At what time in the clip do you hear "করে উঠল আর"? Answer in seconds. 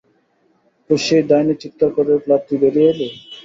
1.97-2.41